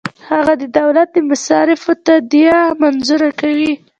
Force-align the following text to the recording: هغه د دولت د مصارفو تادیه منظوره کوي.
هغه 0.29 0.53
د 0.61 0.63
دولت 0.79 1.07
د 1.13 1.17
مصارفو 1.31 1.91
تادیه 2.05 2.59
منظوره 2.81 3.29
کوي. 3.41 3.73